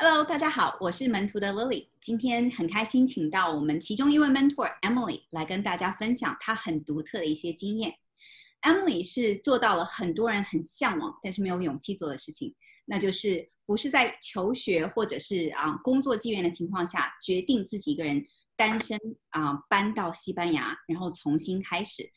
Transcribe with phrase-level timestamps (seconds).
[0.00, 1.88] Hello，大家好，我是门徒的 Lily。
[2.00, 7.92] 今天很开心，请到我们其中一位 mentor Emily 来跟大家分享她很独特的一些经验。
[8.62, 18.24] Emily 是做到了很多人很向往，但是没有勇气做的事情，那就是不是在求学或者是啊工作机缘的情况下，决定自己一个人
[18.54, 18.96] 单身
[19.30, 22.08] 啊搬到西班牙，然后重新开始。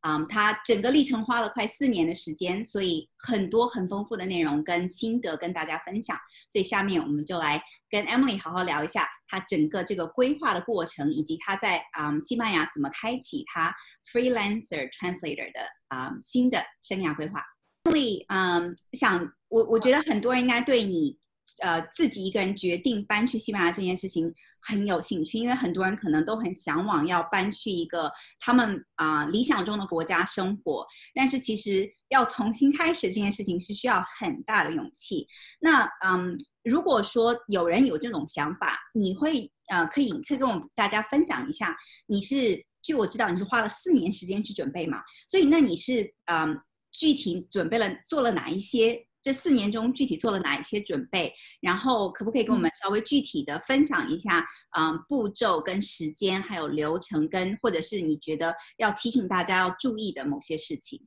[0.00, 6.16] 啊，他整个历程花了快四年的时间，所以很多很丰富的内容跟心得跟大家分享。
[6.50, 13.74] 所以下面我们就来跟 Emily 好好聊一下他整个这个规划的过程，以及他在啊西班牙怎么开启他
[14.12, 17.42] freelancer translator 的啊新的生涯规划。
[17.84, 21.18] Emily，嗯，想我我觉得很多人应该对你。
[21.62, 35.26] 呃，自己一个人决定搬去西班牙这件事情很有兴趣，因为很多人可能都很向往要搬去一个他们啊理想中的国家生活，但是其实要重新开始这件事情是需要很大的勇气。
[35.60, 45.02] 那嗯，如果说有人有这种想法，你会呃可以可以跟我们大家分享一下，你是据我知道你是花了四年时间去准备嘛？
[45.26, 46.60] 所以那你是嗯
[46.92, 49.07] 具体准备了做了哪一些？
[49.28, 51.30] 这四年中具体做了哪一些准备？
[51.60, 54.42] 然后可不可以跟我们稍微具体的分享一下？
[54.70, 61.06] 嗯，步骤跟时间，还有流程，跟或者是你觉得要提醒大家要注意的某些事情。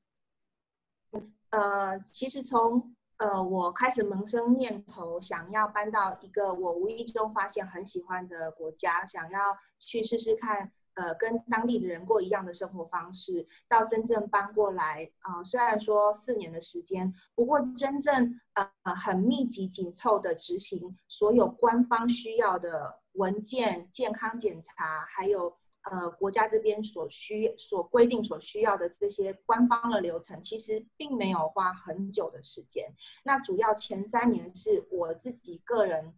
[1.49, 9.39] 呃，其实从呃我开始萌生念头，想要搬到一个我无意中发现很喜欢的国家，想要
[9.79, 10.71] 去试试看。
[10.95, 25.57] 呃，跟当地的人过一样的生活方式，到真正搬过来啊，虽然说四年的时间，不过真正呃很密集紧凑的执行所有官方需要的文件、健康检查，还有
[25.89, 32.93] 呃国家这边所需所规定所需要的这些官方的流程，其实并没有花很久的时间。
[33.23, 36.13] 那主要前三年是我自己个人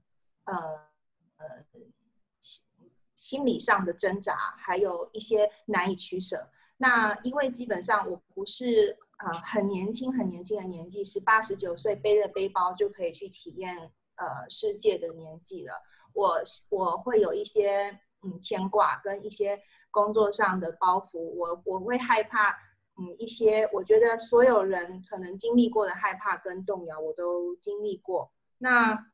[0.45, 0.55] 呃
[1.37, 1.63] 呃。
[3.23, 6.49] 心理上的挣扎，还有一些难以取舍。
[6.75, 13.77] 那因为基本上我不是呃很年轻很年轻的年纪，是八十九岁背着背包就可以去体验
[14.17, 15.81] 呃世界的年纪了。
[16.11, 19.57] 我我会有一些嗯牵挂跟一些
[19.89, 22.49] 工作上的包袱，我我会害怕
[22.97, 28.33] 嗯一些我觉得所有人可能经历过的害怕跟动摇，我都经历过。
[28.57, 29.07] 那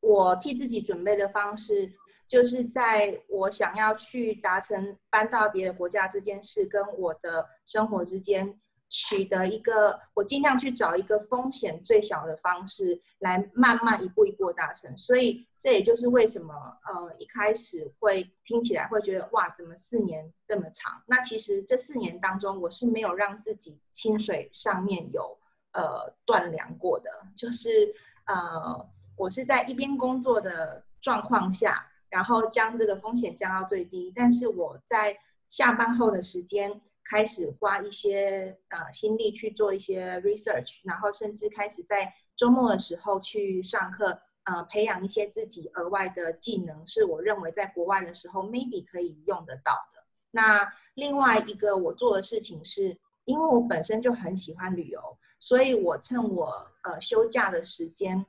[0.00, 1.90] 我替自己准备的方式。
[2.34, 8.58] 就是在我想要去达成搬到别的国家这件事，跟我的生活之间
[8.88, 14.98] 取得一个，我尽量去找一个风险最小的方式，来慢慢一步一步达成。
[14.98, 16.52] 所以这也就是为什么，
[16.88, 21.00] 呃，一开始会听起来会觉得哇，怎么四年这么长？
[21.06, 25.38] 那其实这四年当中，我是没有让自己薪水上面有
[25.72, 27.94] 呃断粮过的，就是
[28.26, 28.84] 呃，
[29.16, 31.88] 我是在一边工作的状况下。
[32.14, 36.80] 然后将这个风险降到最低，但是我在下班后的时间
[37.10, 50.04] 开始花一些呃心力去做一些 research，然后甚至开始在周末的时候去上课，呃，培养一些自己额外的技能，是我认为在国外的时候 maybe 可以用得到的。
[50.30, 58.24] 那另外一个我做的事情是，因为我本身就很喜欢旅游，所以我趁我呃休假的时间，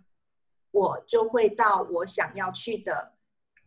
[0.71, 3.11] 我就会到我想要去的。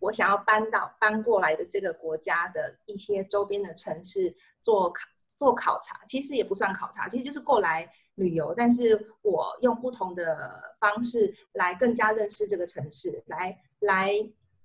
[0.00, 5.02] 我想要搬到搬过来的这个国家的一些周边的城市做考
[5.36, 8.54] 做考察，其实也不算考察，其实就是过来旅游。
[8.56, 14.12] 但是我用不同的方式来更加认识这个城市，来来。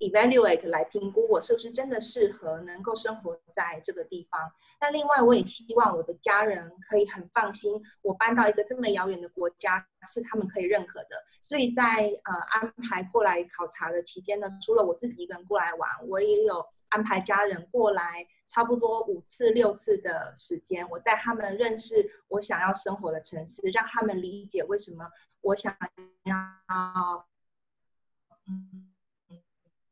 [0.10, 4.40] Evaluate 来评估我是不是真的适合能够生活在这个地方。
[4.80, 11.24] 那另外，我也希望我的家人可以很放心，我搬到一个这么遥远的国家是他们可以认可的。
[11.42, 25.10] 所以在呃安排过来考察的期间呢，除了我自己一个人过来玩，我也有安排家人过来，差不多五次六次的时间，我带他们认识我想要生活的城市，让他们理解为什么
[25.42, 25.76] 我想
[26.26, 27.26] 要
[28.48, 28.93] 嗯。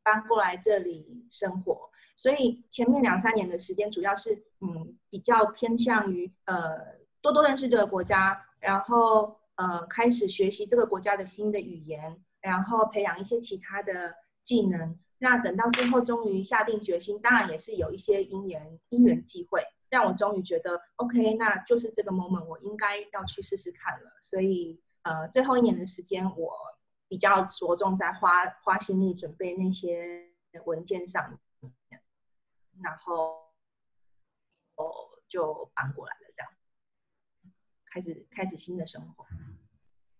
[0.02, 6.78] 搬过来这里生活，所以前面两三年的时间，主要是嗯比较偏向于呃
[7.20, 14.98] 多多认识这个国家，然后呃开始学习这个国家的新的语言，然后培养一些其他的技能。
[15.18, 24.10] 那等到最后终于下定决心，当然也是有一些因缘因缘际会，让我终于觉得 OK，那就是这个 moment，我应该要去试试看了。
[24.20, 26.52] 所以呃最后一年的时间我。
[27.12, 30.30] 比较着重在花花心力准备那些
[30.64, 31.38] 文件上，
[32.82, 33.52] 然后
[34.76, 36.50] 哦就搬过来了，这样
[37.84, 39.26] 开始开始新的生活。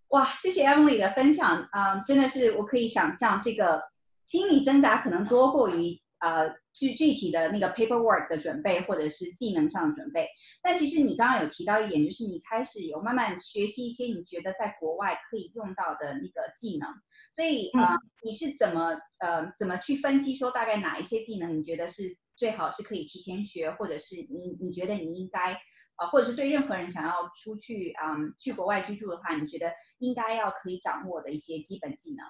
[0.09, 3.89] 哇，谢谢 Emily 的分享啊，真的是我可以想象这个
[4.23, 10.27] 心理挣扎可能多过于呃具具体的那个 paperwork 的准备或者是技能上的准备。
[10.61, 16.89] 但其实你刚刚有提到一点，就是你开始有慢慢学习一些你觉得在国外可以用到的那个技能。
[17.31, 25.57] 所以啊，你是怎么呃怎么去分析说大概哪一些技能你觉得是最好是可以提前学，或者是你你觉得你应该？
[25.95, 32.25] 啊，或者是对任何人想要出去啊去国外居住的话，你觉得应该要可以掌握的一些基本技能？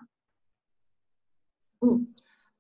[1.80, 2.14] 嗯，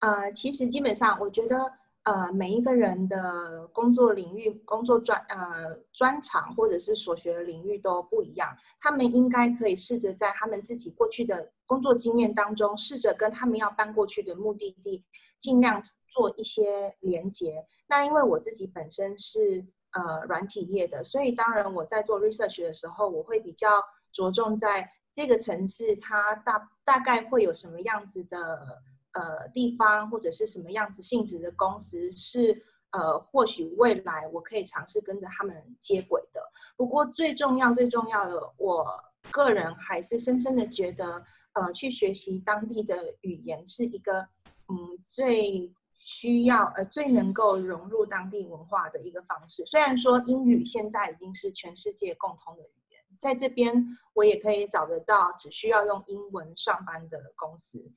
[0.03, 1.57] 呃，其实基本上我觉得，
[2.03, 8.50] 呃，每一个人的工作领域、工作专呃专长或者是所学的领域都不一样，
[8.81, 15.05] 他们应该可以试着在他们自己过去的工作经验当中，试着跟他们要搬过去的目的地
[15.39, 17.65] 尽量做一些连接。
[17.88, 19.65] 那因为我自己本身是。
[19.95, 23.67] 呃，软体业的，所以当然我在做 research 的时候，我会比较
[24.11, 28.81] 着重在这个城市它大大概会有什么样子的
[29.13, 36.42] 呃地方，或者是什么样子性质的公司是呃或许未来我可以尝试跟着他们接轨的。
[36.75, 38.86] 不过最重要最重要的，我
[39.31, 41.24] 个人还是深深的觉得，
[41.54, 44.27] 呃，去学习当地的语言是一个
[44.68, 45.74] 嗯最。
[46.06, 49.66] 需要呃最能够融入当地文化的一个方式。
[49.66, 53.74] 虽然说英语现在已经是全世界共通的语言，在这边
[54.13, 57.89] 我也可以找得到只需要用英文上班的公司，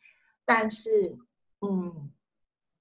[0.47, 1.19] 但是
[1.61, 2.11] 嗯，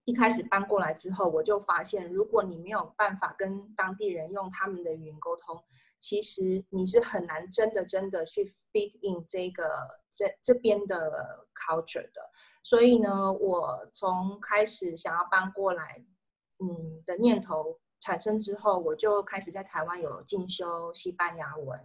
[0.06, 5.62] 一开始搬过来之后，我就发现，如果你没有办法跟当地人用他们的语言沟通，
[5.98, 9.68] 其实你是很难真的真的去 fit in 这个
[10.12, 12.22] 这这边的 culture 的。
[12.64, 16.06] 所以呢，我从开始想要搬过来，
[16.60, 21.80] 嗯的念头产生之后，我就开始在台湾有进修西班牙文。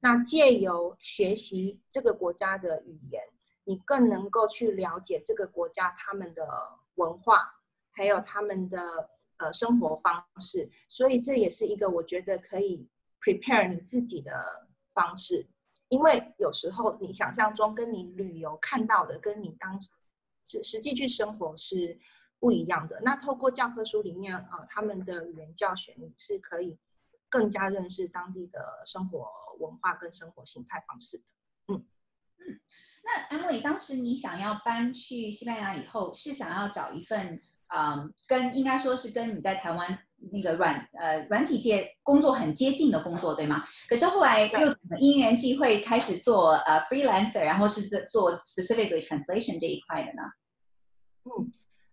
[0.00, 3.22] 那借由学习这个国家的语言，
[3.68, 6.48] 你更能够去了解这个国家他们的
[6.94, 7.60] 文化，
[7.90, 10.70] 还有他们的呃生活方式。
[10.88, 12.88] 所以这也是一个我觉得可以
[13.20, 15.48] prepare 你自己的方式，
[15.88, 19.80] 因为有时候你想象中跟你旅游看到的，跟你当
[20.44, 21.98] 实实际去生活是
[22.38, 23.00] 不一样的。
[23.02, 26.78] 那透过教科书里面啊，他们的语言教学，你是可以
[27.28, 29.28] 更加认识当地的生活
[29.58, 31.24] 文化跟生活形态方式的。
[33.06, 39.98] 那 Emily，当时你想要搬去西班牙以后，是想要找一份嗯，跟应该说是跟你在台湾
[40.32, 43.64] 那个软呃软体界工作很接近的工作，对吗？
[43.88, 50.22] 可是后来又因缘际会开始做呃 freelancer，然后是做 specifically translation 这一块的呢？
[51.24, 51.50] 嗯，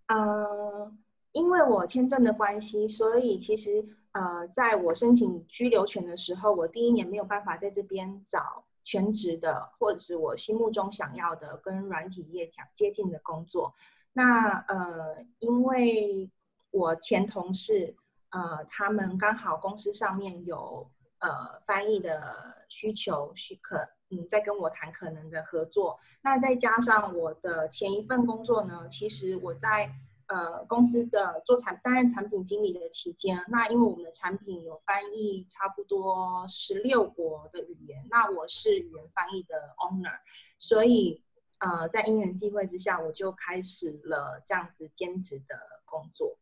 [0.07, 0.91] 呃，
[1.33, 3.83] 因为我签证的关系，所以其实
[4.13, 13.73] 呃，在我申请居留权的时候，我第一年没有办法在这边找全职的，或者是我心目中想要的跟软体业讲接近的工作。
[14.13, 16.29] 那呃，因为
[16.71, 17.95] 我前同事
[18.29, 20.89] 呃，他们刚好公司上面有
[21.19, 23.89] 呃翻译的需求许可。
[24.09, 29.91] 嗯，在跟我谈可能的合作，那再加上我的前一份工作呢，其实我在
[30.33, 40.19] 呃公司的做产担任产品经理的期间，那因为我们的产品有翻译差不多十六国的语言，那我是语言翻译的 owner，
[40.57, 41.23] 所以
[41.59, 46.37] 呃在因缘际会之下，我就开始了这样子兼职的工作。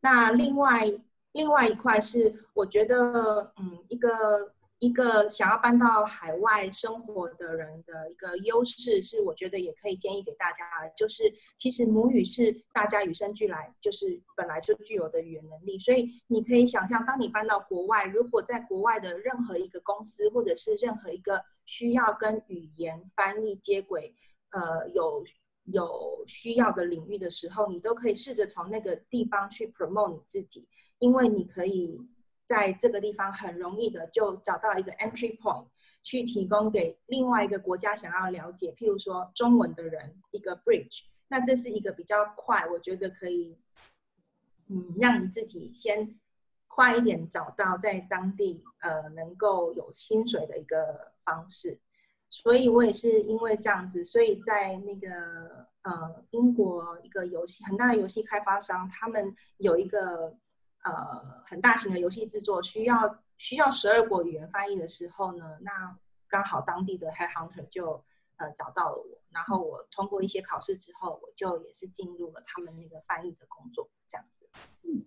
[0.00, 0.84] 那另外
[1.32, 4.54] 另外一块是我觉得嗯一个。
[4.80, 10.64] 一个想要搬到海外生活的人的一个优势是，我觉得也可以建议给大家，
[10.96, 11.24] 就是
[11.56, 15.76] 其实母语是大家与生俱来，就是本来就具有的语言能力。
[15.80, 24.14] 所以你可以想象，当你搬到国外，如果在国外的任何一个公司，或者是任何一个需要跟语言翻译接轨，
[24.50, 25.24] 呃，有
[25.64, 30.68] 有需要的领域的时候，你都可以试着从那个地方去 promote 你自己，
[31.00, 31.98] 因为你可以。
[32.48, 35.66] 在这个地方很容易的就找到一个 entry point，
[36.02, 41.02] 去提供给另外一个国家想要了解，譬如说中文的人一个 bridge。
[41.28, 43.58] 那这是一个比较快，我觉得可以，
[44.68, 46.18] 嗯，让你自己先
[46.66, 51.78] 快一点找到在当地呃能够有薪水的一个方式。
[52.30, 60.34] 所以我也是因为这样子，所以在那个呃英国一个游戏很大的游戏开发商，他们有一个。
[60.84, 68.04] 呃，很大型的游戏制作需要需要十二国语言翻译的时候呢，那刚好当地的 Head Hunter 就
[68.36, 74.48] 呃找到了我，然后我通过一些考试之后，我就也是进入了他们那个翻译的工作，这样子。
[74.84, 75.04] 嗯，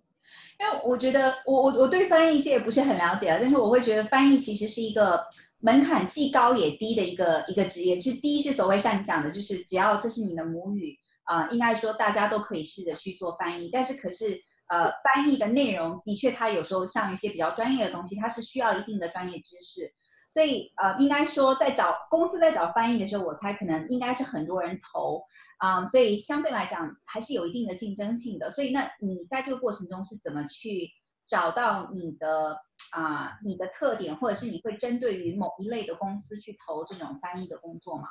[0.60, 5.26] 因为我觉得我我我对翻译界不是很了解啊，但是我会觉得翻译其实是一个
[5.58, 7.98] 门槛既高也低的一个一个职业。
[7.98, 13.70] 就第一是所谓像你讲的，就是只要这是你的母语啊，应该说大家都可以试着去做翻译。
[13.72, 19.92] 但是可是呃，翻译的内容的确它有时候像一些比较专业的东西，它是需要一定的专业知识。
[20.30, 25.24] 所以呃，应该说在找公司在找翻译的时候，我猜可能应该是很多人投
[25.58, 28.48] 啊，所以相对来讲还是有一定的竞争性的。
[28.48, 30.88] 所以那你在这个过程中是怎么去
[31.26, 32.62] 找到你的
[32.92, 38.08] 啊你的特点，或者是你会针对于某一类的公司去投这种翻译的工作吗？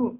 [0.00, 0.18] 嗯，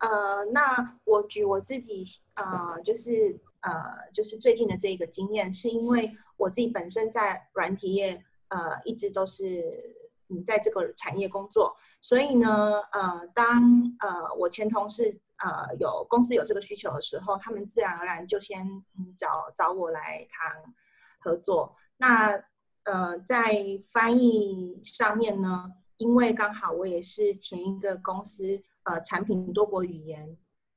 [0.00, 2.04] 呃，那我举我自己
[2.34, 9.94] 啊，就是呃，就是最近的这个经验，是因为我自己本身在软体业呃一直都是。
[10.28, 13.62] 嗯在这个产业工作，所以呢，呃，当
[14.00, 18.66] 呃我前同事呃有公司有这个需求的时候，他们自然而然就先
[18.98, 20.74] 嗯找找我来谈
[21.20, 21.76] 合作。
[21.98, 22.42] 那
[22.82, 30.36] 呃在翻译上面呢，因为刚好我也是前一个公司呃产品多国语言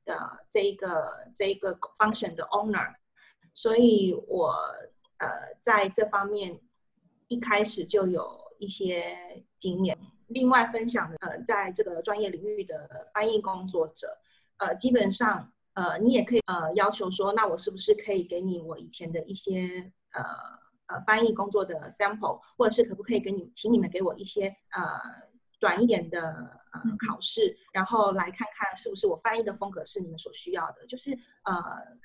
[0.10, 0.88] 的这一个
[1.40, 2.90] 这一个 function 的 owner，
[3.54, 4.50] 所以我
[5.24, 5.28] 呃
[5.62, 6.60] 在这方面
[7.28, 8.50] 一开始就有。
[8.62, 9.16] 一些
[9.58, 9.98] 经验，
[10.28, 14.18] 另外分享呃，在这个专业领域的翻译工作者，
[14.58, 20.22] 呃，基本上呃，你也可以呃要求说，那我是不是可以给你我以前的一些呃
[20.88, 25.00] 呃翻译工作的 sample，或者是可不可以给你，请你们给我一些呃
[25.60, 31.12] 短一点的呃考试，然后来看看是不是我翻译的风格是你们所需要的，就是
[31.44, 31.54] 呃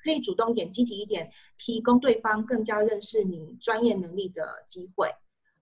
[0.03, 5.09] 可以主动点、积极一点，提供对方更加认识你专业能力的机会。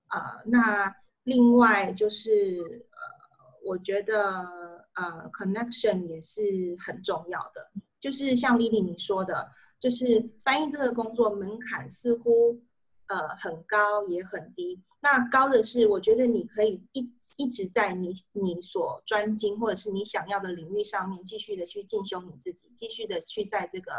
[0.10, 6.42] 呃，那另外就是呃，我觉得呃，connection 也是
[6.86, 7.72] 很重要的。
[8.00, 12.62] 就是像丽丽你说的，就是翻译这个工作门槛似乎
[13.08, 14.82] 呃很高也很低。
[15.02, 23.94] 那高的是，我觉得你可以一一直在你你所专精或者是你想要的领域上面继续的去进修你自己，继续的去在这个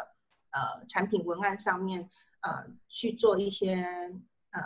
[0.51, 2.09] 呃产品文案上面
[2.41, 3.85] 呃去做一些。
[4.57, 4.61] 呃，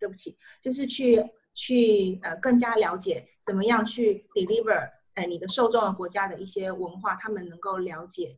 [0.00, 8.36] 对不起，就是去去呃更加了解怎么样去 deliver，呃你的受众的国家的一些文化，他们能够了解，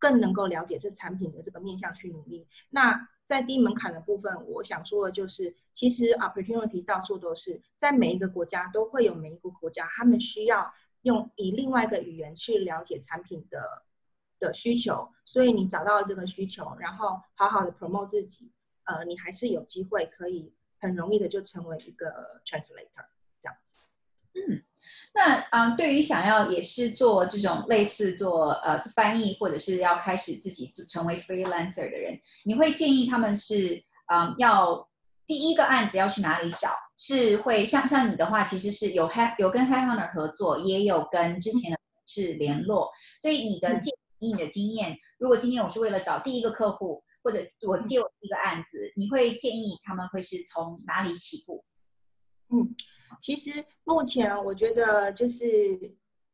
[0.00, 2.48] 更能够了解这产品的这个面向去努力。
[2.70, 13.84] 那在低门槛的部分，我想说的就是，其实 opportunity 到处都是，在每一个国家都会有每一个国家，他们需要用以另外一个语言去了解产品的
[14.40, 18.50] 的需求，所以你找到这个需求，然后好好的 promote 自己。
[18.82, 23.06] 呃，你还是有机会可以很容易的就成为一个 translator
[23.40, 23.76] 这样子。
[24.34, 24.64] 嗯，
[25.12, 34.88] 那嗯，对于想要也是做这种类似做呃翻译，或者是要开始自己成为 freelancer 的人，你会建议他们是嗯要
[35.26, 36.70] 第一个案子要去哪里找？
[36.96, 42.90] 是会像像你的话，其实是有 h 有跟 headhunter 合作，也有跟之前的是联络，
[43.20, 47.02] 所以你的建以你的经验，如果今天我是为了找第一个客户。
[47.22, 47.38] 或者
[47.68, 51.66] 我接一个案子，你会建议他们会是从哪里起步？
[52.48, 52.74] 嗯，
[53.20, 55.46] 其实目前我觉得就是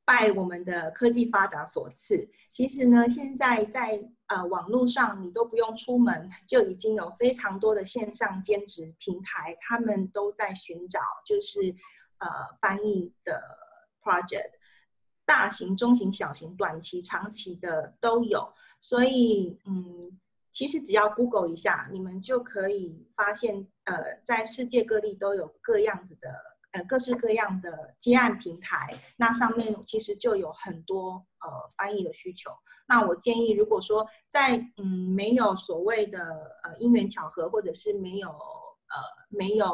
[0.04, 11.74] 拜我们的科技发达所赐，其实呢，现在在呃网络上你都不用出门，就已经有非常多的线上兼职平台，他们都在寻找就是
[12.18, 12.28] 呃
[12.60, 13.42] 翻译的
[14.02, 14.52] project，
[15.24, 20.18] 大型、中型、小型、短期、长期的都有，所以嗯。
[20.48, 26.32] 其实只要 Google 一下，你们就可以发现，呃，在世界各地都有各样子的，
[26.84, 28.86] 各式各样的接案平台。
[29.16, 32.50] 那上面其实就有很多呃翻译的需求。
[32.88, 36.18] 那我建议，如果说在嗯没有所谓的
[36.62, 38.96] 呃因缘巧合，或者是没有呃
[39.28, 39.66] 没有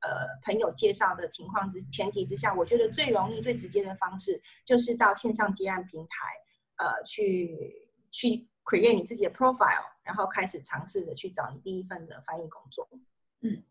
[0.00, 9.84] 呃朋友介绍的情况之前提之下，我觉得最容易、最直接的方式就是到线上接案平台，呃，去去 create 你自己的 profile。
[10.08, 12.88] 然后开始尝试着去找你第一份的翻译工作。
[13.42, 13.62] 嗯，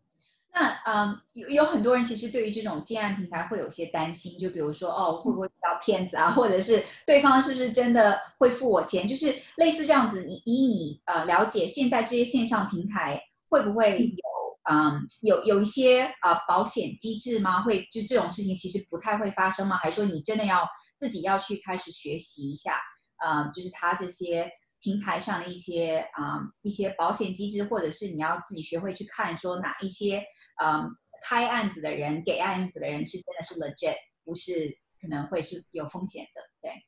[0.84, 9.06] 嗯，有有很多人其实对于这种接案平台会有些担心，就比如说哦，会不会遇到骗子啊，或者是对方是不是真的会付我钱？
[9.08, 10.24] 就是类似这样子。
[10.24, 17.62] 你以你呃了解现在这些线上平台会不会有嗯有有一些啊保险机制吗？
[17.62, 19.76] 会就这种事情其实不太会发生吗？
[19.78, 22.78] 还是说你真的要自己要去开始学习一下？
[23.24, 24.50] 嗯，就是他这些。
[24.80, 30.22] 平台上的一些啊一些保险机制，或者是你要自己学会去看，说哪一些
[30.62, 36.84] 嗯开案子的人给案子的人是真的是 legit，不是可能会是有风险的，对。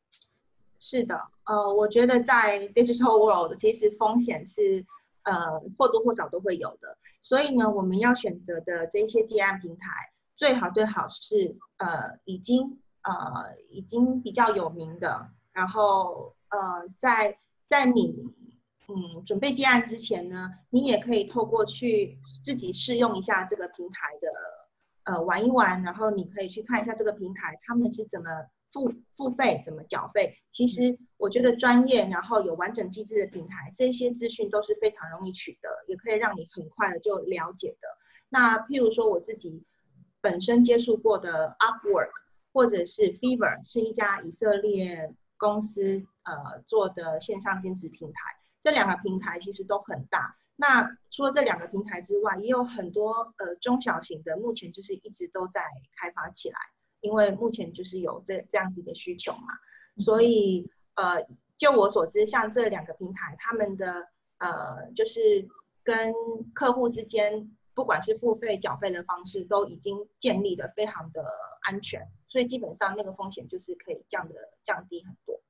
[0.82, 4.86] 是的，呃，我觉得在 digital world 其实风险是
[5.24, 9.88] 呃或多或少都会有的，所以呢，我们要选择的这些接案平台，
[10.36, 18.14] 最好最好是呃已经呃已经比较有名的，然后呃在在你
[18.90, 28.28] 嗯准备接案之前呢，你也可以透过去自己试用一下这个平台的呃玩一玩，然后你可以去看一下这个平台他们是怎么
[28.72, 30.36] 付付费怎么缴费。
[30.52, 37.88] 其实我觉得专业然后有完整机制的平台，这些资讯都是非常容易取得，也可以让你很快的就了解的。
[38.28, 39.64] 那譬如说我自己。
[40.22, 42.10] 本身接触过的 Upwork
[42.52, 50.36] 或者是 Fever 是一家以色列公司呃做的线上兼职平台，这两个平台其实都很大。
[50.56, 55.62] 那除了这两个平台之外，也有很多呃中小型的，目前就是一直都在
[55.96, 56.58] 开发起来，
[57.00, 59.48] 因为目前就是有这这样子的需求嘛。
[59.98, 61.26] 所以呃，
[61.56, 65.48] 就我所知，像这两个平台，他们的呃就是
[65.82, 66.12] 跟
[66.54, 67.56] 客户之间。
[67.72, 71.24] 不管是付费缴费的方式，都已经建立的非常的
[71.62, 75.40] 安全，所以基本上那个风险就是可以降的降低很多。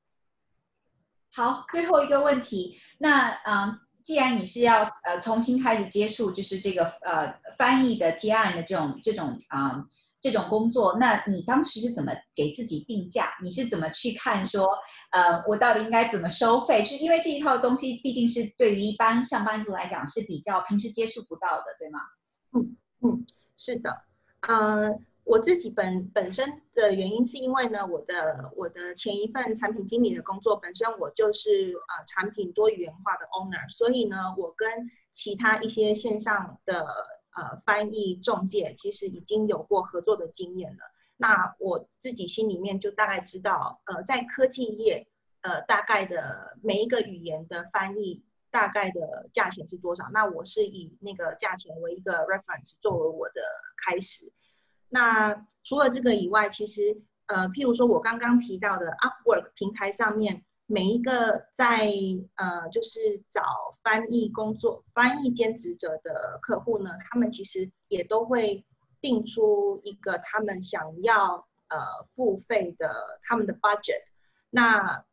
[1.32, 9.86] 好，最后一个问题，那嗯，既然你是要呃重新开始接触，就是这个呃翻译的接案的这种这种啊
[10.20, 13.38] 这种工作，那你当时是怎么给自己定价？
[13.42, 14.68] 你是怎么去看说
[15.12, 16.84] 呃我到底应该怎么收费？
[16.84, 22.00] 是因为这一套东西毕竟是对于一般上班族来讲是比较平时接触不到的，对吗？
[22.52, 23.24] 嗯嗯，
[23.56, 24.02] 是的，
[24.48, 36.86] 呃，我自己本本身的原因是因为呢，我的我的前一份产品经理的工作本身我就是呃产品多语言化的 owner，所以呢，我跟其他一些线上的
[37.36, 40.80] 呃翻译中介其实已经有过合作的经验了。
[41.16, 45.06] 那我自己心里面就大概知道，呃，在科技业，
[45.42, 48.24] 呃，大概的每一个语言的翻译。
[48.52, 50.10] 大概的价钱是多少？
[50.12, 53.40] 那我是以那个价钱为一个 reference 作为我的
[53.76, 54.32] 开始。
[54.90, 61.92] 那除了这个以外，其实呃，譬如说我刚刚提到的 Upwork 平台上面，每一个在
[62.34, 63.42] 呃就是找
[63.82, 68.64] 翻译工作、翻译兼职者的客户呢，他们其实也都会
[69.00, 71.78] 定出一个他们想要呃
[72.14, 74.02] 付费的他们的 budget。
[74.50, 75.04] 那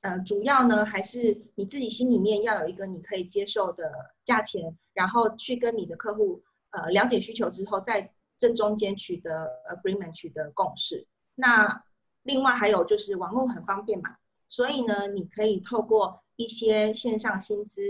[0.00, 3.92] 呃，主要呢还是你自己心里面要有一个你可以接受的
[4.24, 11.06] 价钱，然后去跟你的客户呃了解需求之后，再这中间取得 agreement 取得共识。
[11.34, 11.84] 那
[12.22, 14.16] 另外还有就是网络很方便嘛，
[14.48, 17.80] 所以呢，你可以透过一些线上薪资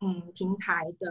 [0.00, 1.06] 嗯平台的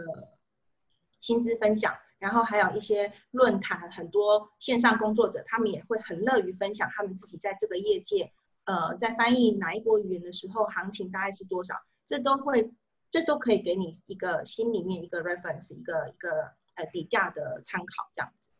[1.20, 8.32] 薪资分享，然后还有一些论坛，很多线上工作者他们也会很乐于分享他们自己在这个业界。
[8.64, 11.76] 呃，在翻译哪一国语言的时候，行情大概是多少？
[12.04, 12.72] 这都会，
[13.12, 16.30] 这都可以给你一个心里面一个 reference，一个一个
[16.74, 18.50] 呃底价的参考，这样子。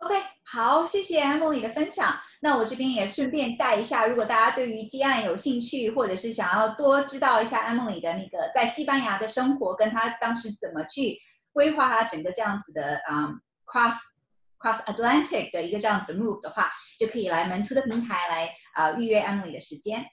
[0.00, 2.20] ，OK，好，谢谢 Emily 的分享。
[2.42, 11.18] 那我这边也顺便带一下，如果大家对于接案有兴趣，或者是想要多知道一下 Emily 的那个在西班牙的生活，跟她当时怎么去
[11.52, 13.96] 规划她整个这样子的啊 cross
[14.58, 16.70] cross Atlantic 的一个这样子 move 的话。
[16.98, 20.04] 就可以来门徒的平台来啊预约 Emily 的时间。